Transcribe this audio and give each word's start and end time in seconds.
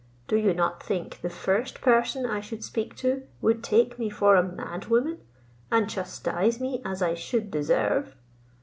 Do 0.27 0.35
you 0.35 0.55
not 0.55 0.81
think 0.81 1.21
the 1.21 1.29
first 1.29 1.79
person 1.79 2.25
I 2.25 2.41
should 2.41 2.63
speak 2.63 2.95
to 2.95 3.21
would 3.39 3.63
take 3.63 3.99
me 3.99 4.09
for 4.09 4.35
a 4.35 4.41
mad 4.41 4.85
woman, 4.87 5.19
and 5.71 5.87
chastise 5.87 6.59
me 6.59 6.81
as 6.83 7.03
I 7.03 7.13
should 7.13 7.51
deserve? 7.51 8.15